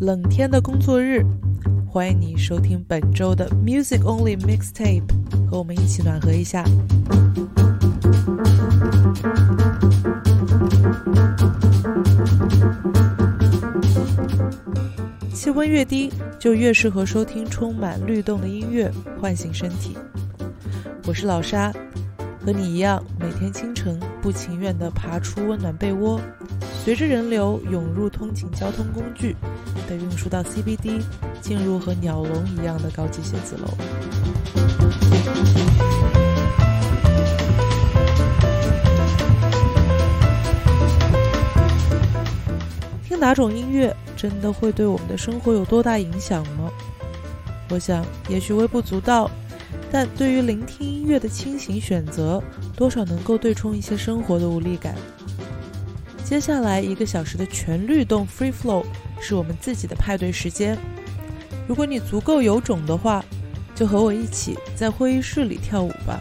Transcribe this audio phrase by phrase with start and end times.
[0.00, 1.22] 冷天的工作日，
[1.86, 5.02] 欢迎你收听本周的 Music Only Mixtape，
[5.46, 6.64] 和我们一起暖和一下。
[15.34, 18.90] 气温越低，就越适合收听充满律动的音乐，
[19.20, 19.98] 唤醒身体。
[21.06, 21.70] 我是老沙，
[22.42, 26.20] 和你一样，每天清晨不情愿地爬出温暖被窝，
[26.84, 29.34] 随着人流涌入通勤交通工具，
[29.88, 31.00] 被运输到 CBD，
[31.40, 33.68] 进入和鸟笼一样的高级写字楼。
[43.08, 43.94] 听哪种音乐？
[44.16, 46.70] 真的会对我们的生活有多大影响吗？
[47.70, 49.30] 我想，也许微不足道，
[49.92, 52.42] 但对于聆听音乐的清醒选择，
[52.76, 54.94] 多少能够对冲一些生活的无力感。
[56.24, 58.84] 接下来一个小时的全律动 （free flow）
[59.20, 60.78] 是我们自己的派对时间。
[61.66, 63.24] 如果你足够有种的话，
[63.74, 66.20] 就和我一起在会议室里跳舞吧。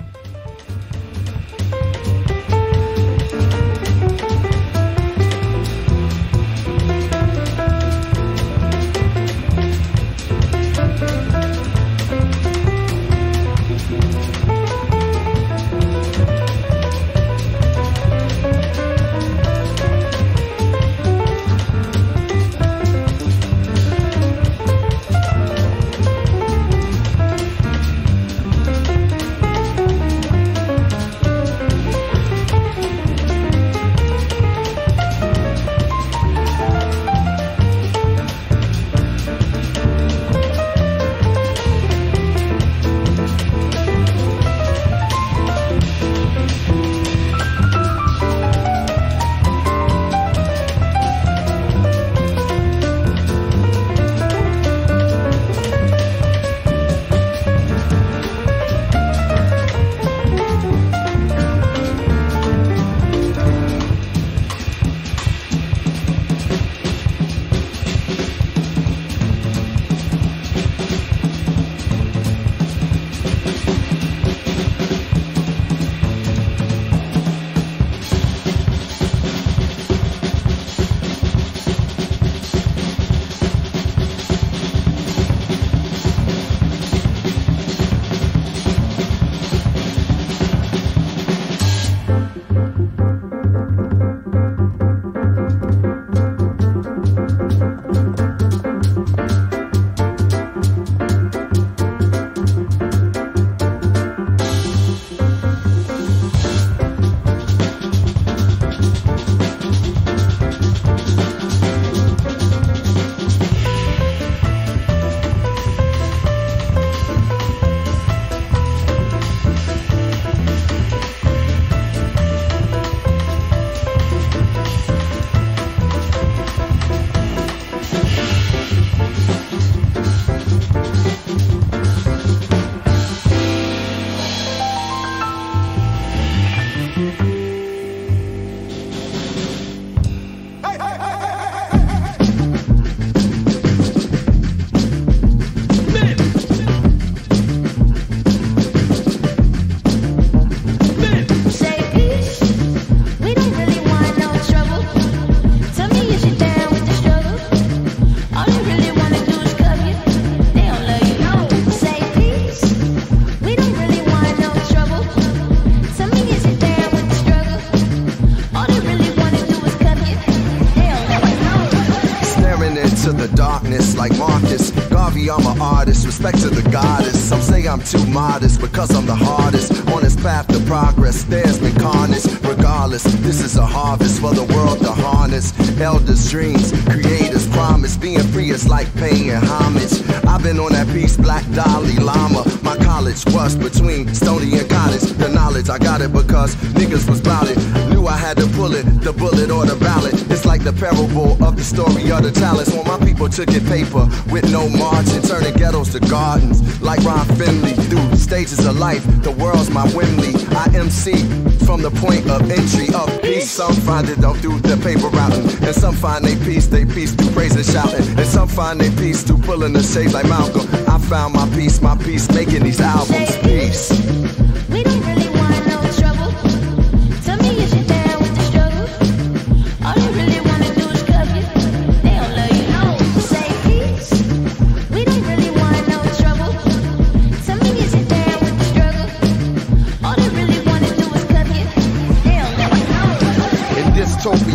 [177.70, 181.24] I'm too modest because I'm the hardest on this path to progress.
[181.24, 182.26] There's been carnage.
[182.42, 185.54] Regardless, this is a harvest for the world to harness.
[185.80, 187.96] Elders' dreams, creators' promise.
[187.96, 190.02] Being free is like paying homage.
[190.26, 192.44] I've been on that piece, Black Dalai Lama.
[192.64, 195.02] My college was between Stony and Cottage.
[195.02, 197.89] The knowledge, I got it because niggas was bout it.
[198.10, 200.16] I had to pull it, the bullet or the ballot.
[200.32, 202.74] It's like the parable of the story of the talents.
[202.74, 206.58] When my people took it paper with no margin, turning ghettos to gardens.
[206.82, 210.34] Like Ron Finley, through stages of life, the world's my Wembley.
[210.58, 211.22] I MC
[211.70, 213.52] from the point of entry of peace.
[213.52, 217.14] Some find it don't do the paper routing, and some find they peace, they peace
[217.14, 220.66] through praise and shouting, and some find they peace through pulling the shades like Malcolm.
[220.90, 223.38] I found my peace, my peace making these albums.
[223.46, 225.29] Peace.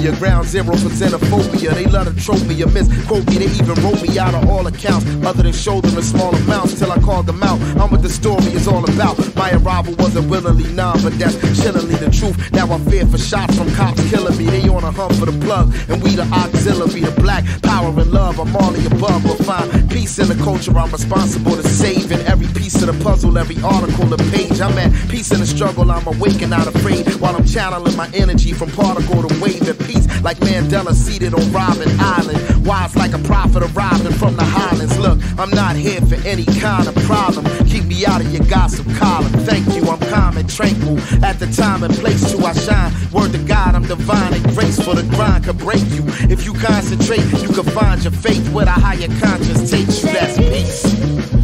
[0.04, 0.20] Utopia.
[0.24, 1.74] Ground zero for xenophobia.
[1.74, 3.38] They love to trope me a or misquote me.
[3.38, 6.78] They even wrote me out of all accounts, other than show them in small amounts
[6.78, 7.60] till I called them out.
[7.80, 9.18] I'm what the story is all about.
[9.36, 12.36] My arrival wasn't willingly none, but that's chillingly the truth.
[12.52, 14.46] Now I fear for shots from cops killing me.
[14.46, 18.10] They on a hunt for the plug, and we the auxiliary, the black power and
[18.10, 18.38] love.
[18.40, 20.76] I'm all the above, but find peace in the culture.
[20.76, 24.60] I'm responsible to save in every piece of the puzzle, every article, the page.
[24.60, 25.90] I'm at peace in the struggle.
[25.90, 29.78] I'm awake and not afraid while I'm channeling my energy from particle to wave and
[29.78, 29.93] peace.
[30.22, 34.98] Like Mandela seated on Robben Island, wise like a prophet arriving from the highlands.
[34.98, 37.44] Look, I'm not here for any kind of problem.
[37.66, 39.32] Keep me out of your gossip column.
[39.44, 40.98] Thank you, I'm calm and tranquil.
[41.24, 42.92] At the time and place to I shine.
[43.12, 44.94] Word to God, I'm divine and graceful.
[44.94, 46.04] The grind could break you.
[46.30, 50.12] If you concentrate, you can find your faith where the higher conscience takes you.
[50.12, 51.43] That's peace.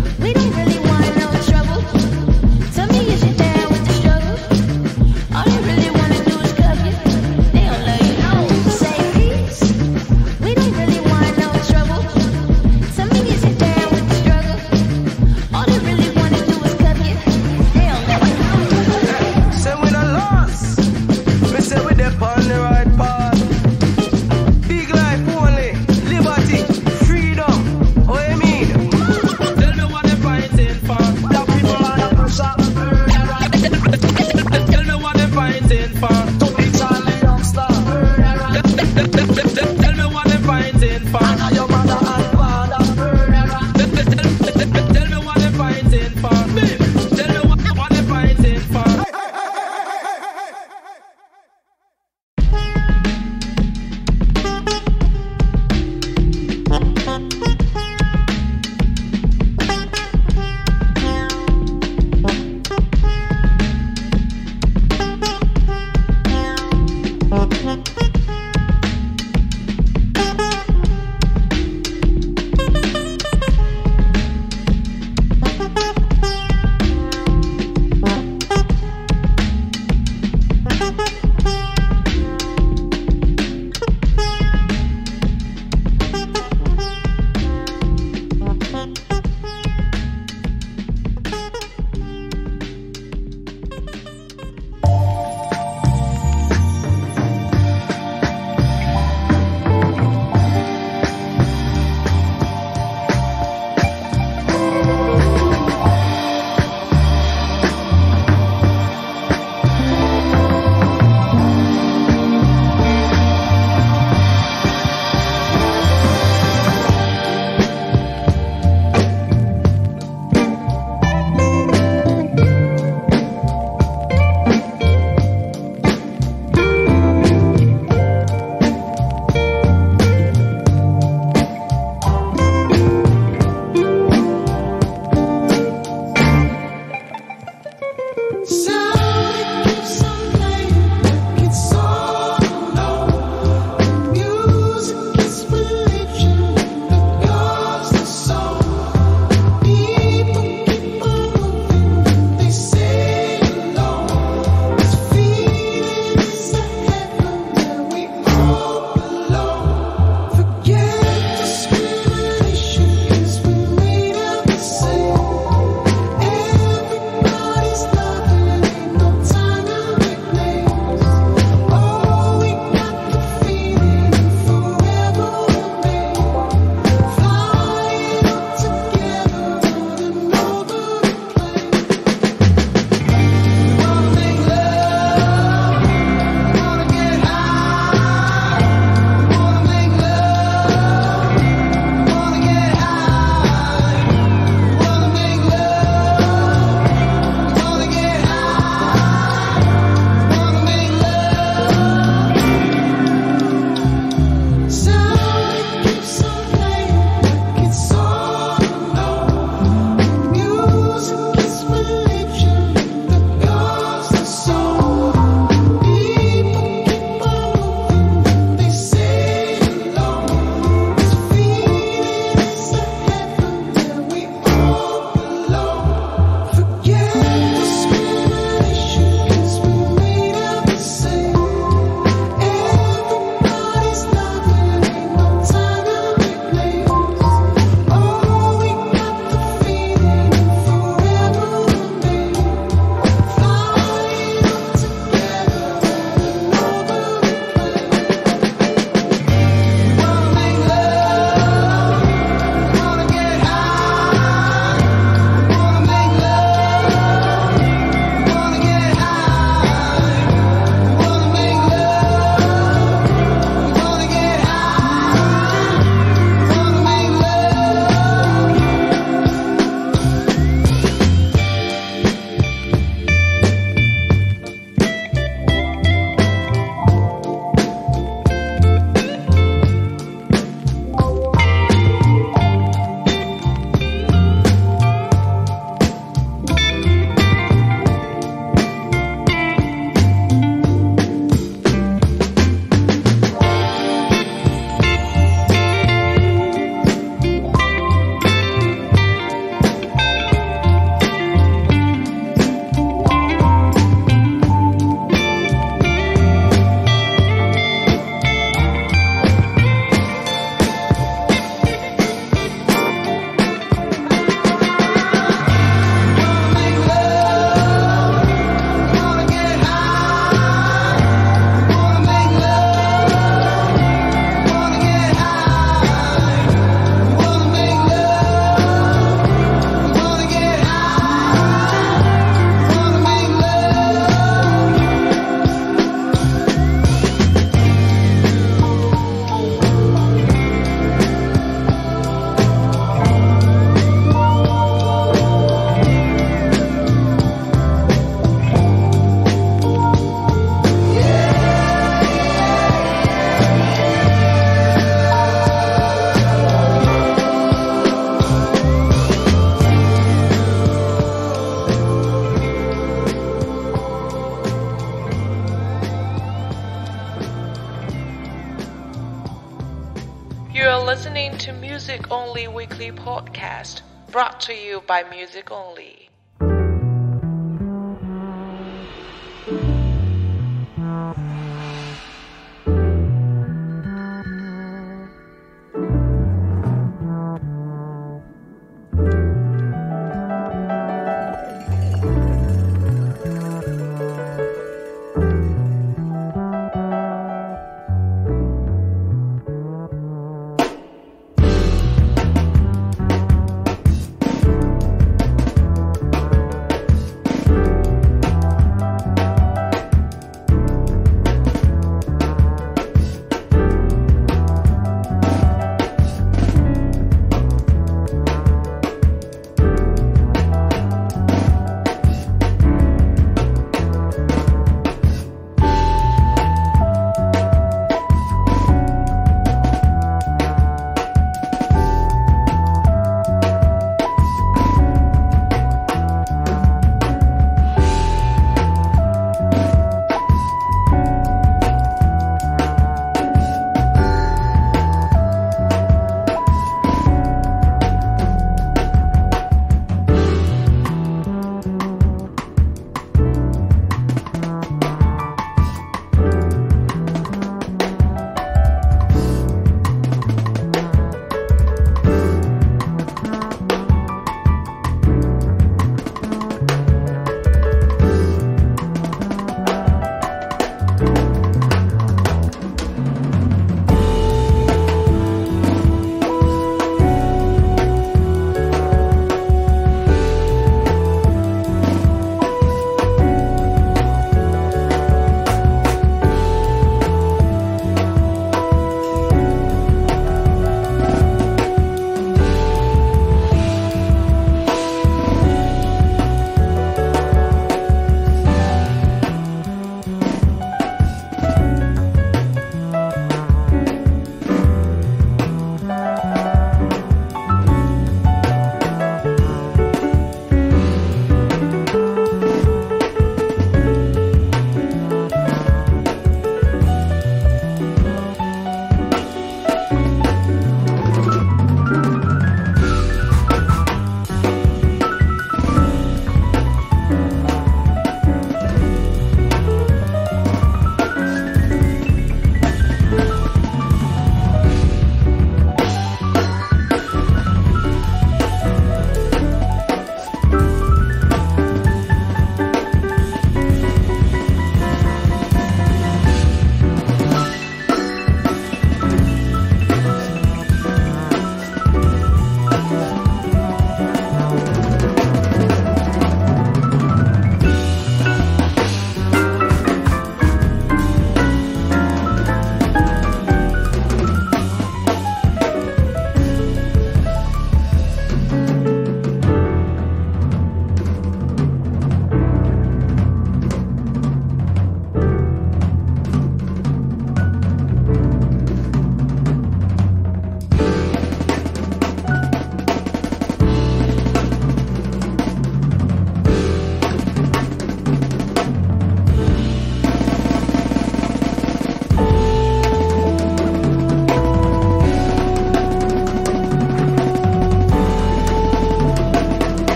[375.03, 376.10] By Music Only.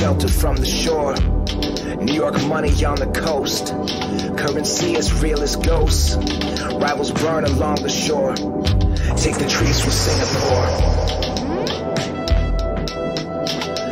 [0.00, 1.14] Sheltered from the shore.
[2.02, 3.74] New York money on the coast.
[4.38, 6.16] Currency as real as ghosts.
[6.16, 8.34] Rivals burn along the shore.
[9.16, 10.68] Take the trees from Singapore.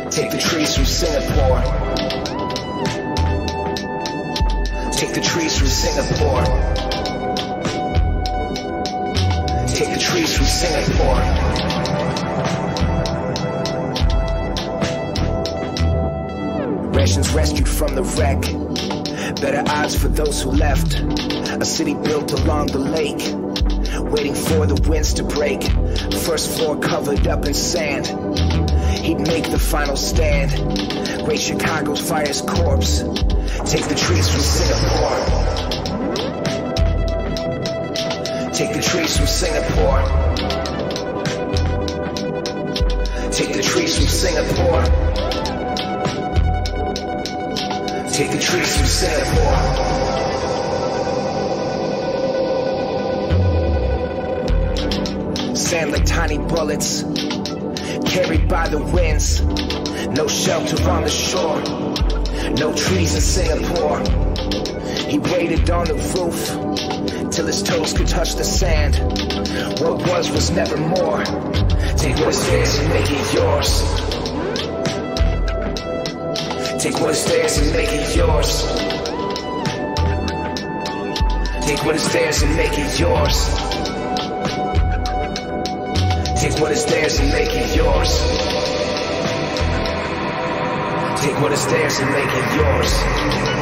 [0.09, 1.61] Take the trees from Singapore.
[4.93, 6.43] Take the trees from Singapore.
[9.67, 11.48] Take the trees from Singapore.
[16.99, 18.41] Rations rescued from the wreck.
[19.39, 20.99] Better odds for those who left.
[20.99, 23.23] A city built along the lake.
[24.11, 25.63] Waiting for the winds to break.
[26.25, 28.07] First floor covered up in sand.
[28.99, 30.51] He'd make the final stand.
[31.23, 32.99] Great Chicago's fire's corpse.
[32.99, 35.19] Take the trees from Singapore.
[38.51, 40.03] Take the trees from Singapore.
[43.31, 45.08] Take the trees from Singapore.
[48.19, 49.55] Take the trees from Singapore.
[55.55, 57.03] Sand like tiny bullets,
[58.11, 59.41] carried by the winds.
[60.07, 61.61] No shelter on the shore,
[62.55, 63.99] no trees in Singapore.
[65.07, 68.97] He waited on the roof till his toes could touch the sand.
[69.79, 71.23] What was was never more.
[71.95, 74.18] Take what is theirs and make it yours.
[76.79, 78.63] Take what is theirs and make it yours.
[81.67, 83.49] Take what is theirs and make it yours.
[86.39, 88.11] Take what is theirs and make it yours.
[91.21, 93.58] Take what is theirs and make it yours.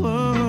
[0.00, 0.47] Put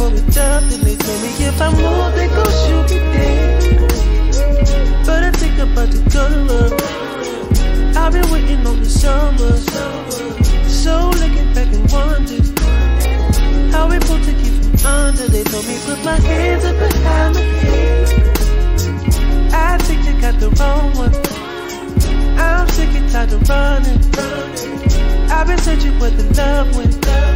[0.00, 3.60] for it up, and they told me if I move, they gon' shoot me dead.
[5.04, 6.72] But I think I'm about to go love.
[8.00, 9.52] I've been waiting on the summer.
[10.80, 12.40] So looking back and wonder
[13.72, 15.26] how we supposed to keep from under.
[15.28, 18.08] They told me put my hands up behind my head.
[19.52, 21.14] I think you got the wrong one.
[22.40, 24.00] I'm sick and tired of running.
[25.30, 27.29] I've been searching where the love went.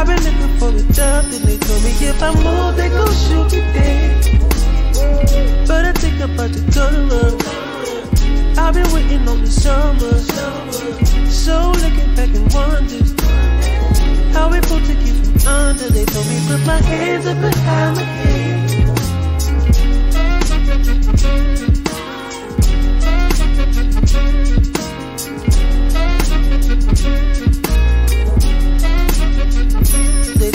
[0.00, 3.12] I've been looking for it up, and they told me if I move, they gon'
[3.12, 5.68] shoot me dead.
[5.68, 7.36] But I think I'm about to go to love.
[8.56, 10.14] I've been waiting on the summer.
[11.28, 13.04] So looking back and wonder
[14.32, 15.90] how we supposed to keep from under.
[15.90, 18.19] They told me put my hands up behind my head.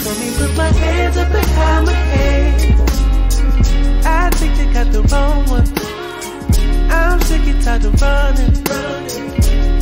[0.05, 2.61] Told me put my hands up behind my head.
[4.05, 5.65] I think they got the wrong one.
[6.91, 8.53] I'm sick and tired of running.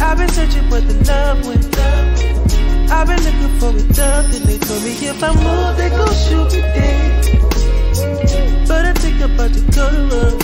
[0.02, 1.78] I've been searching where the love went.
[2.90, 6.16] I've been looking for it up, and they told me if I move, they gon'
[6.16, 7.24] shoot me dead.
[8.66, 10.40] But I think I'm about to love.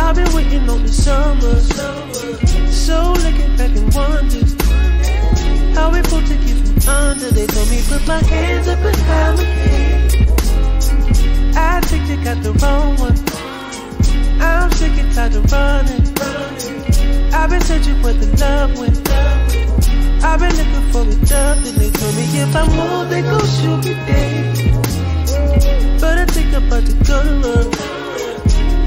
[0.00, 1.60] I've been waiting on the summer.
[2.72, 4.40] So looking back and wonder
[5.74, 6.43] how we supposed to
[6.88, 7.30] under.
[7.30, 10.14] They told me put my hands up behind my head.
[11.56, 13.18] I think they got the wrong one.
[14.40, 16.04] I'm sick and tired of running.
[17.32, 19.08] I've been searching where the love went.
[20.24, 23.46] I've been looking for it up, and they told me if I move, they gon'
[23.56, 26.00] shoot me dead.
[26.00, 27.20] But I think I'm about to go.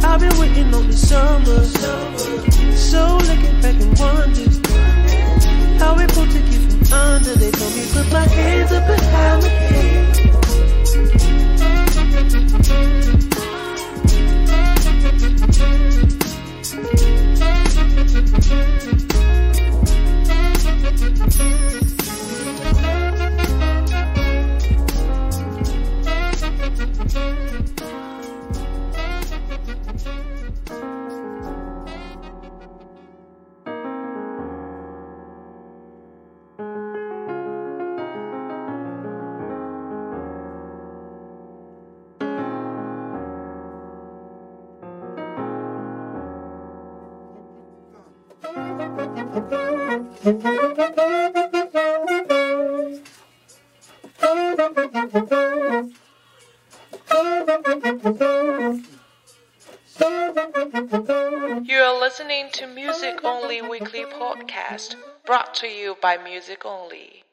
[0.04, 1.64] I've been waiting on the summer.
[2.76, 4.57] So looking back and wonder
[63.70, 67.27] Weekly Podcast, brought to you by Music Only.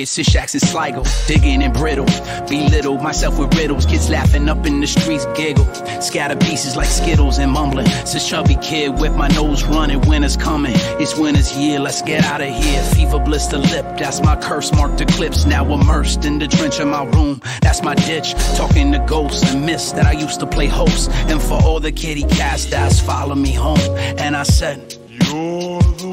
[0.00, 1.02] More and shacks and Sligo.
[1.26, 2.06] Digging and brittle,
[2.48, 3.84] belittle myself with riddles.
[3.84, 5.66] Kids laughing up in the streets, giggle.
[6.00, 7.86] Scatter pieces like Skittles and mumbling.
[8.06, 10.72] Since chubby kid with my nose running, winter's coming.
[10.98, 12.82] It's winter's year, let's get out of here.
[12.94, 15.44] Fever blister lip, that's my curse marked eclipse.
[15.44, 18.32] Now immersed in the trench of my room, that's my ditch.
[18.56, 21.10] Talking to ghosts and myths that I used to play host.
[21.28, 23.78] And for all the kitty cats that's follow me home.
[24.18, 26.09] And I said, You're the.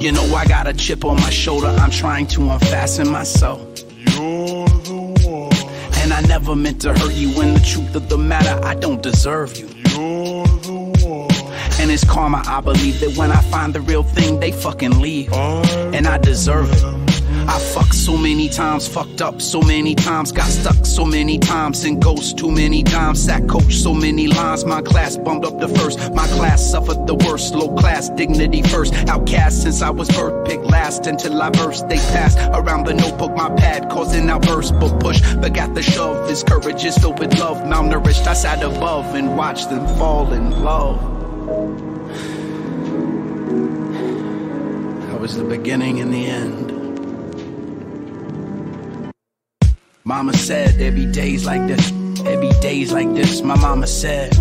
[0.00, 3.60] You know I got a chip on my shoulder, I'm trying to unfasten myself.
[3.96, 4.94] You're the
[5.24, 5.98] one.
[5.98, 7.40] And I never meant to hurt you.
[7.40, 9.66] And the truth of the matter, I don't deserve you.
[9.66, 10.72] You're the
[11.04, 11.80] one.
[11.80, 15.32] And it's karma, I believe that when I find the real thing, they fucking leave.
[15.32, 17.07] And I deserve it.
[17.48, 21.82] I fucked so many times, fucked up so many times, got stuck so many times,
[21.84, 23.24] and ghost too many times.
[23.24, 25.98] Sat coach so many lines, my class bumped up the first.
[26.12, 28.92] My class suffered the worst, low class, dignity first.
[29.08, 31.88] Outcast since I was birth, pick last until I burst.
[31.88, 36.28] They passed around the notebook, my pad, causing outbursts, but push, but got the shove.
[36.28, 38.26] His courage is filled with love, malnourished.
[38.26, 41.00] I sat above and watched them fall in love.
[45.06, 46.77] That was the beginning and the end.
[50.08, 51.90] Mama said there be days like this,
[52.22, 53.42] there be days like this.
[53.42, 54.34] My mama said,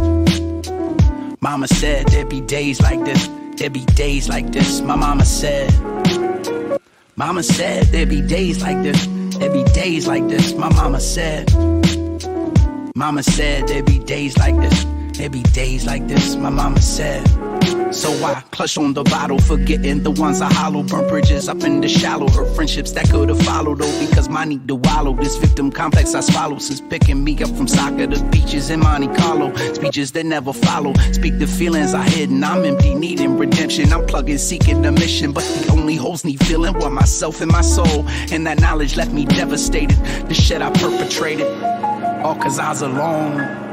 [1.41, 4.79] Mama said there be days like this, there be days like this.
[4.79, 5.69] My mama said,
[7.17, 9.07] Mama said there be days like this,
[9.39, 10.53] there be days like this.
[10.53, 11.53] My mama said,
[12.95, 14.85] Mama said there be days like this,
[15.17, 16.35] there be days like this.
[16.35, 17.27] My mama said.
[17.93, 20.83] So I clutch on the bottle, forgetting the ones I hollow.
[20.83, 22.29] Burn bridges up in the shallow.
[22.29, 25.13] Hurt friendships that could have followed, though, because my need to wallow.
[25.15, 29.07] This victim complex I swallow since picking me up from soccer to beaches in Monte
[29.19, 29.55] Carlo.
[29.73, 30.93] Speeches that never follow.
[31.13, 32.43] Speak the feelings I hidden.
[32.43, 33.91] I'm empty, needing redemption.
[33.93, 35.31] I'm plugging, seeking the mission.
[35.31, 38.07] But the only holes need feeling were myself and my soul.
[38.31, 39.97] And that knowledge left me devastated.
[40.27, 41.47] The shit I perpetrated.
[42.23, 43.66] All cause I was alone.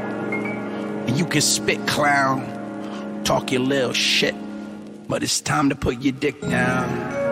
[1.15, 2.55] You can spit, clown
[3.25, 4.35] talk your little shit,
[5.07, 7.24] but it's time to put your dick down.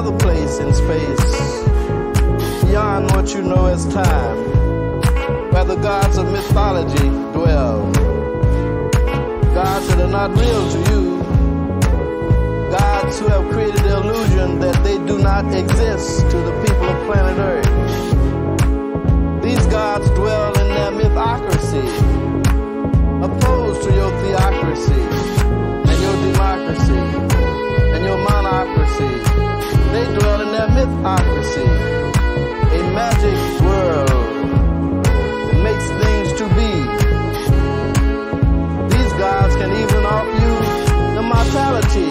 [0.00, 1.34] Another place in space,
[2.64, 4.36] beyond what you know as time,
[5.52, 7.92] where the gods of mythology dwell.
[9.52, 11.22] Gods that are not real to you,
[12.70, 17.06] gods who have created the illusion that they do not exist to the people of
[17.06, 17.68] planet Earth.
[19.42, 21.84] These gods dwell in their mythocracy,
[23.22, 25.02] opposed to your theocracy
[25.90, 27.02] and your democracy
[27.94, 29.19] and your monocracy.
[29.92, 31.66] They dwell in their mythocracy,
[32.78, 34.08] a magic world
[35.46, 36.72] that makes things to be.
[38.94, 40.54] These gods can even offer you
[41.18, 42.10] immortality.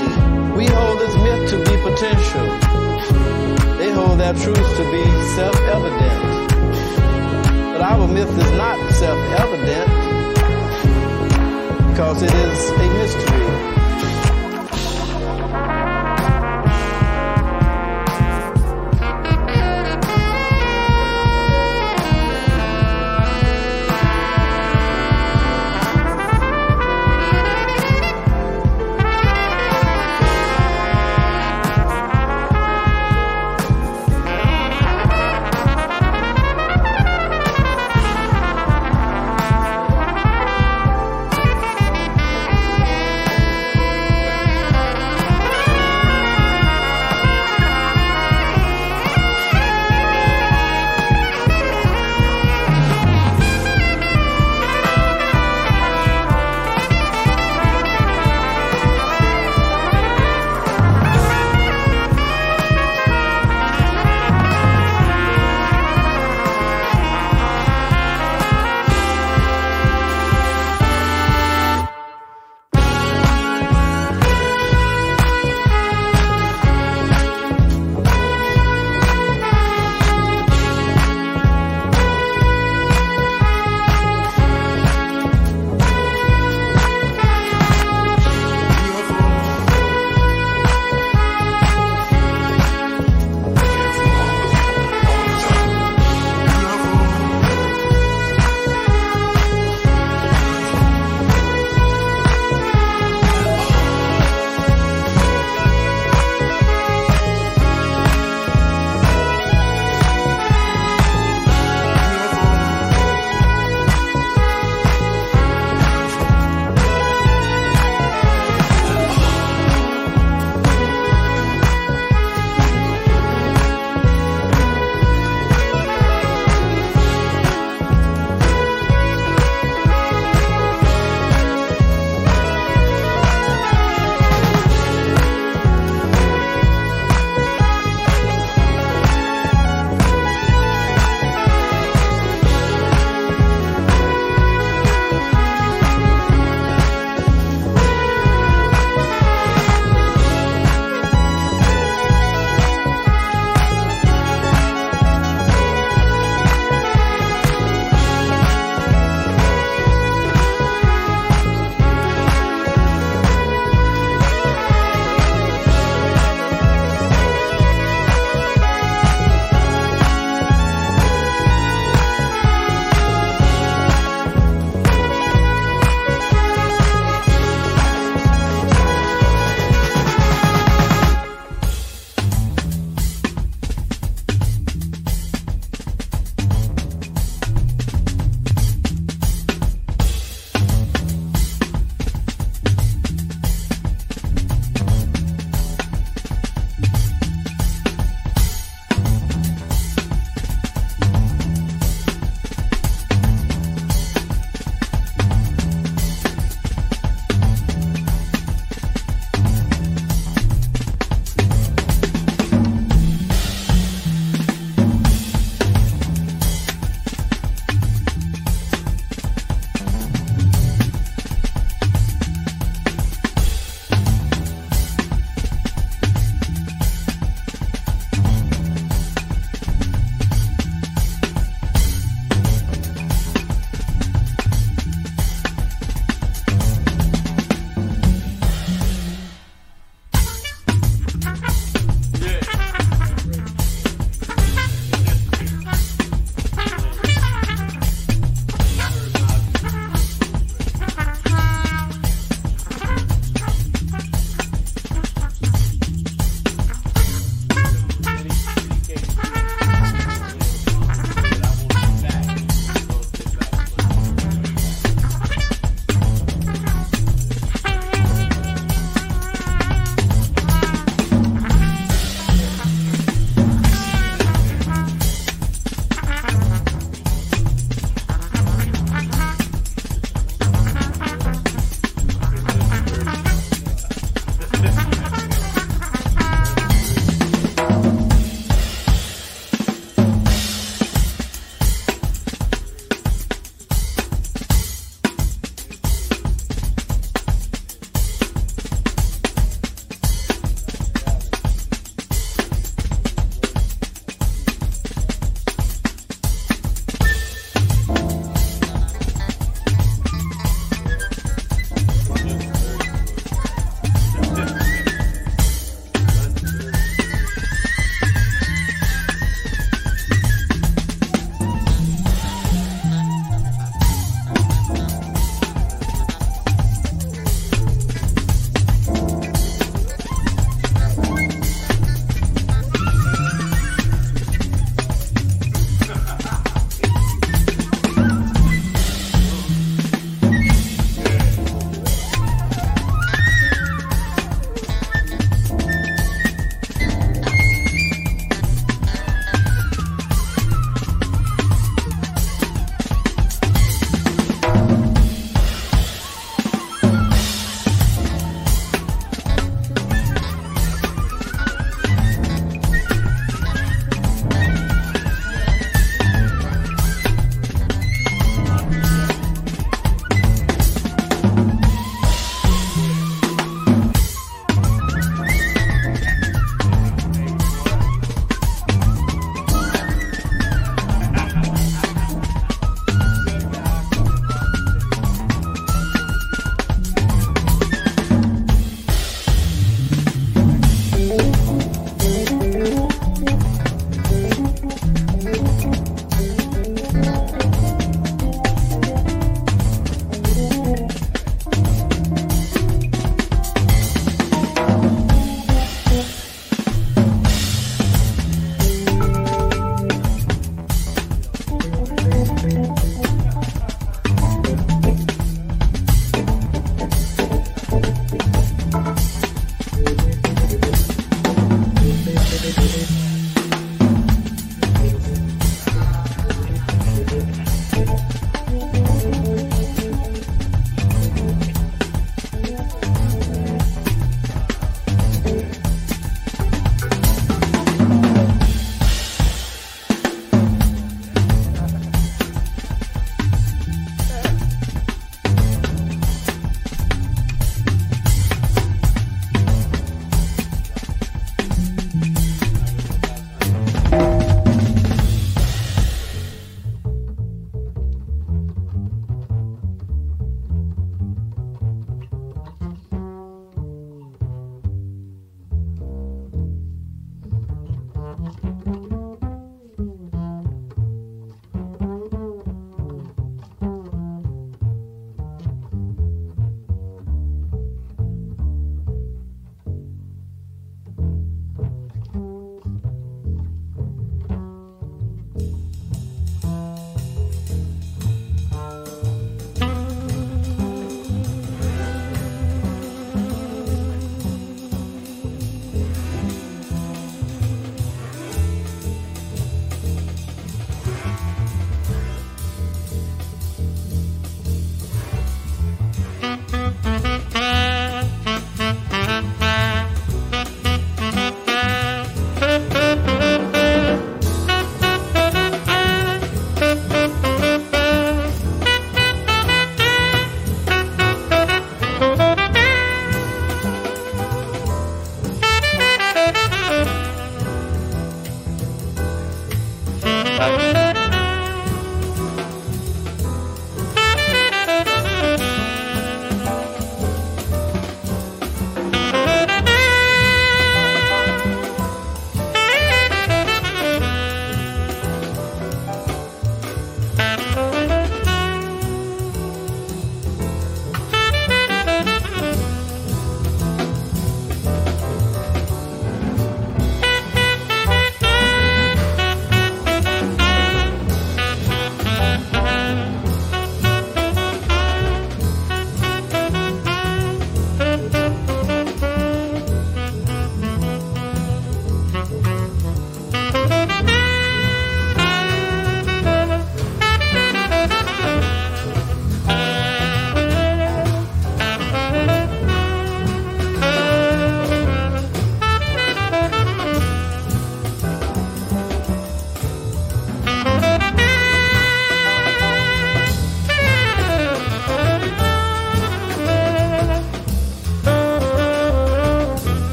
[0.57, 2.47] We hold this myth to be potential.
[3.77, 5.03] They hold their truth to be
[5.35, 6.19] self-evident.
[7.73, 9.89] But our myth is not self-evident
[11.89, 13.78] because it is a mystery.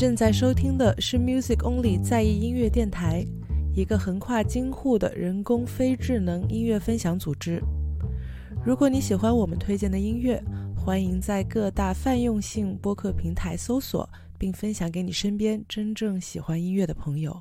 [0.00, 3.22] 正在收听的是 Music Only 在意音乐电台，
[3.74, 7.62] 一个横跨京沪的人工非智能音乐分享组织。
[8.64, 10.42] 如果你喜欢我们推荐的音乐，
[10.74, 17.38] 欢迎在各大泛用性播客平台搜索，并分享给你身边真正喜欢音乐的朋友。